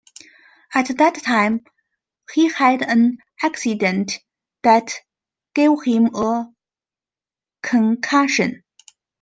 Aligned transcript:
At 0.73 0.97
that 0.97 1.21
time 1.21 1.63
he 2.33 2.47
had 2.49 2.81
an 2.81 3.19
accident 3.43 4.17
that 4.63 4.95
gave 5.53 5.77
him 5.83 6.07
a 6.15 6.51
concussion. 7.61 8.63